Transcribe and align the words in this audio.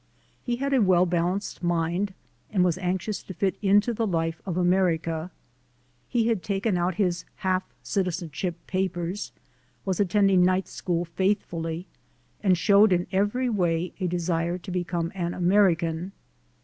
He 0.43 0.55
had 0.55 0.73
a 0.73 0.81
well 0.81 1.05
balanced 1.05 1.61
mind 1.61 2.15
and 2.49 2.65
was 2.65 2.79
anxious 2.79 3.21
to 3.21 3.35
fit 3.35 3.55
into 3.61 3.93
the 3.93 4.07
life 4.07 4.41
of 4.47 4.57
America. 4.57 5.29
He 6.09 6.25
had 6.27 6.41
taken 6.41 6.75
out 6.75 6.95
his 6.95 7.23
"half 7.35 7.61
citizen 7.83 8.31
ship" 8.33 8.55
papers, 8.65 9.31
was 9.85 9.99
attending 9.99 10.43
night 10.43 10.67
school 10.67 11.05
faithfully 11.05 11.85
and 12.41 12.57
showed 12.57 12.91
in 12.91 13.05
every 13.11 13.47
way 13.47 13.93
a 13.99 14.07
desire 14.07 14.57
to 14.57 14.71
become 14.71 15.11
an 15.13 15.35
American. 15.35 16.13